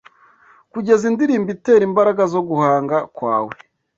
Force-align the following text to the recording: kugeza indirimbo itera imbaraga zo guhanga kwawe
kugeza 0.71 1.03
indirimbo 1.11 1.49
itera 1.55 1.83
imbaraga 1.89 2.23
zo 2.33 2.41
guhanga 2.49 2.97
kwawe 3.15 3.53